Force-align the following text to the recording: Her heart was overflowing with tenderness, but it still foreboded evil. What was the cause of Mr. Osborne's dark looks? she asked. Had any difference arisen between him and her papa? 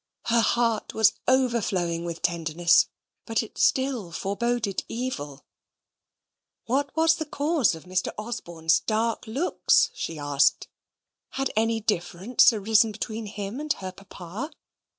Her 0.25 0.39
heart 0.41 0.95
was 0.95 1.13
overflowing 1.27 2.05
with 2.05 2.23
tenderness, 2.23 2.87
but 3.27 3.43
it 3.43 3.59
still 3.59 4.11
foreboded 4.11 4.83
evil. 4.89 5.45
What 6.65 6.95
was 6.97 7.17
the 7.17 7.25
cause 7.27 7.75
of 7.75 7.83
Mr. 7.83 8.09
Osborne's 8.17 8.79
dark 8.79 9.27
looks? 9.27 9.91
she 9.93 10.17
asked. 10.17 10.67
Had 11.33 11.51
any 11.55 11.79
difference 11.81 12.51
arisen 12.51 12.91
between 12.91 13.27
him 13.27 13.59
and 13.59 13.71
her 13.73 13.91
papa? 13.91 14.49